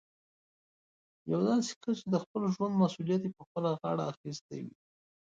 [1.31, 4.75] يو داسې کس چې د خپل ژوند مسوليت يې په خپله غاړه اخيستی وي.